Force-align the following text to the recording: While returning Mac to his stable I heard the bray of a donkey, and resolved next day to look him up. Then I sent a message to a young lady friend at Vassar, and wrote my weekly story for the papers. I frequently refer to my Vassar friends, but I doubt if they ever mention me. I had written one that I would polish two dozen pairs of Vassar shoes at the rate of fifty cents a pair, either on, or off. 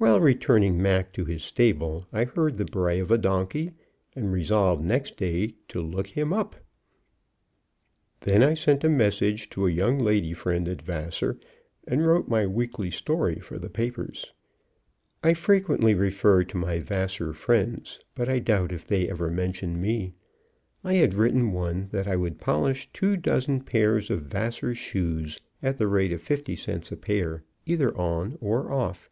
While 0.00 0.20
returning 0.20 0.80
Mac 0.80 1.12
to 1.14 1.24
his 1.24 1.42
stable 1.42 2.06
I 2.12 2.22
heard 2.22 2.54
the 2.54 2.64
bray 2.64 3.00
of 3.00 3.10
a 3.10 3.18
donkey, 3.18 3.72
and 4.14 4.32
resolved 4.32 4.86
next 4.86 5.16
day 5.16 5.54
to 5.66 5.82
look 5.82 6.06
him 6.06 6.32
up. 6.32 6.54
Then 8.20 8.44
I 8.44 8.54
sent 8.54 8.84
a 8.84 8.88
message 8.88 9.50
to 9.50 9.66
a 9.66 9.72
young 9.72 9.98
lady 9.98 10.32
friend 10.34 10.68
at 10.68 10.80
Vassar, 10.82 11.36
and 11.84 12.06
wrote 12.06 12.28
my 12.28 12.46
weekly 12.46 12.92
story 12.92 13.40
for 13.40 13.58
the 13.58 13.68
papers. 13.68 14.32
I 15.24 15.34
frequently 15.34 15.94
refer 15.94 16.44
to 16.44 16.56
my 16.56 16.78
Vassar 16.78 17.32
friends, 17.32 17.98
but 18.14 18.28
I 18.28 18.38
doubt 18.38 18.70
if 18.70 18.86
they 18.86 19.08
ever 19.08 19.32
mention 19.32 19.80
me. 19.80 20.14
I 20.84 20.92
had 20.94 21.14
written 21.14 21.50
one 21.50 21.88
that 21.90 22.06
I 22.06 22.14
would 22.14 22.38
polish 22.40 22.88
two 22.92 23.16
dozen 23.16 23.62
pairs 23.62 24.10
of 24.10 24.22
Vassar 24.22 24.76
shoes 24.76 25.40
at 25.60 25.76
the 25.76 25.88
rate 25.88 26.12
of 26.12 26.20
fifty 26.22 26.54
cents 26.54 26.92
a 26.92 26.96
pair, 26.96 27.42
either 27.66 27.92
on, 27.98 28.38
or 28.40 28.70
off. 28.70 29.10